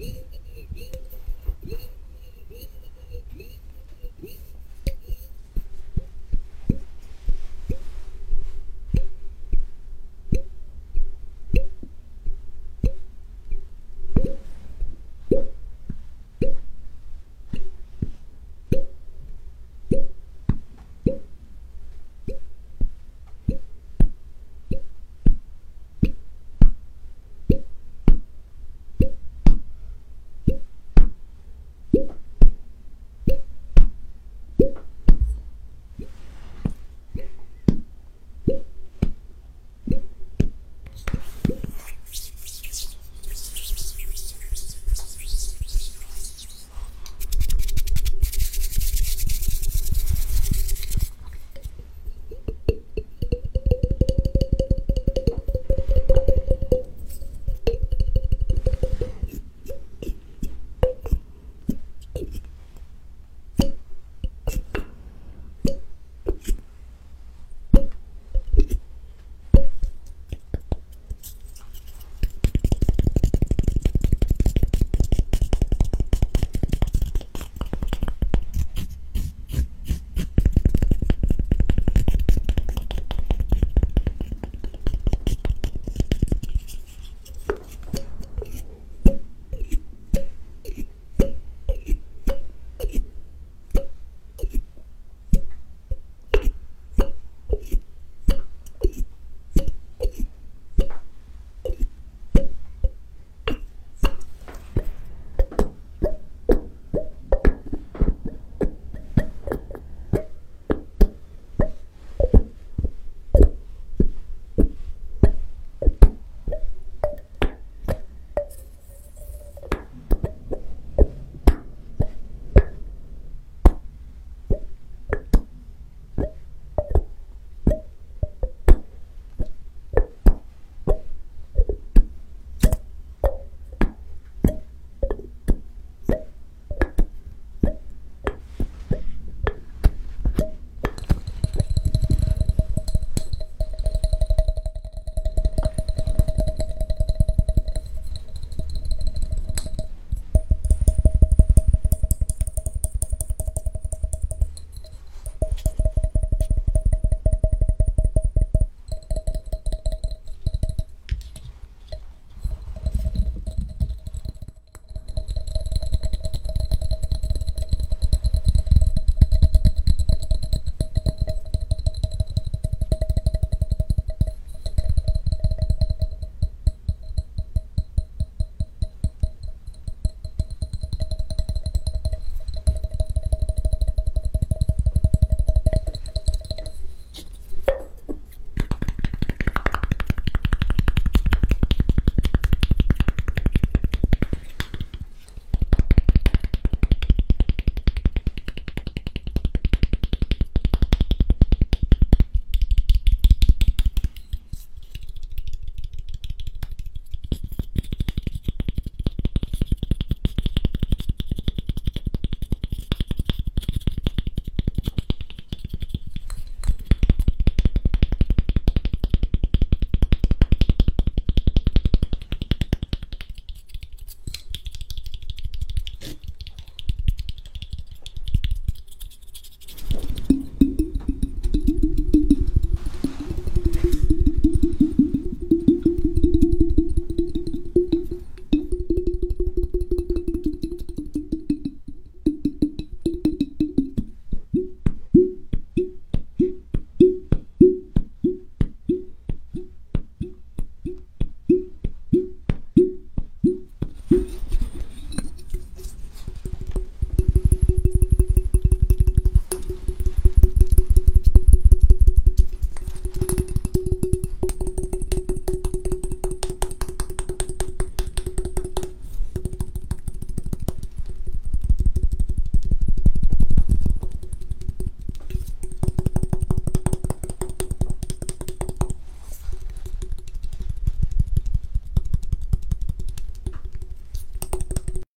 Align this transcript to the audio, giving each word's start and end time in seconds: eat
eat 0.00 0.39